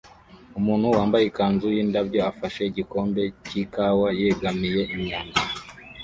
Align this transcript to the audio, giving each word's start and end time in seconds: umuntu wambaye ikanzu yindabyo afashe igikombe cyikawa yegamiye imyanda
umuntu 0.59 0.85
wambaye 0.95 1.23
ikanzu 1.27 1.67
yindabyo 1.75 2.19
afashe 2.31 2.61
igikombe 2.65 3.21
cyikawa 3.45 4.07
yegamiye 4.19 4.81
imyanda 4.95 5.39